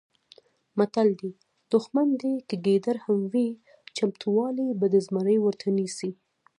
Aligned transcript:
متل 0.77 1.09
دی: 1.19 1.31
دوښمن 1.71 2.07
دې 2.21 2.33
که 2.47 2.55
ګیدړ 2.65 2.95
هم 3.05 3.19
وي 3.33 3.49
چمتوالی 3.97 4.67
به 4.79 4.87
د 4.93 4.95
زمري 5.05 5.37
ورته 5.41 5.67
نیسې. 5.77 6.11